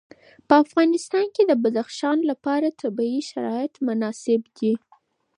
[0.47, 4.73] په افغانستان کې د بدخشان لپاره طبیعي شرایط مناسب دي.